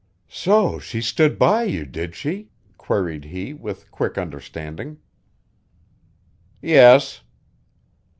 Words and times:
"So 0.31 0.79
she 0.79 0.99
stood 0.99 1.37
by 1.37 1.61
you, 1.61 1.85
did 1.85 2.15
she?" 2.15 2.49
queried 2.75 3.25
he 3.25 3.53
with 3.53 3.91
quick 3.91 4.17
understanding. 4.17 4.97
"Yes." 6.59 7.21